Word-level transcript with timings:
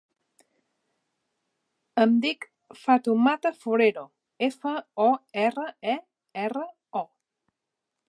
Em 2.05 2.15
dic 2.23 2.47
Fatoumata 2.85 3.53
Forero: 3.61 4.07
efa, 4.51 4.75
o, 5.07 5.11
erra, 5.47 5.71
e, 5.97 5.99
erra, 6.49 6.69
o. 7.05 7.09